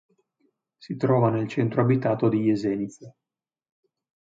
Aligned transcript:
Si 0.79 0.95
trova 0.95 1.29
nel 1.29 1.47
centro 1.47 1.81
abitato 1.81 2.27
di 2.27 2.39
Jesenice. 2.39 3.15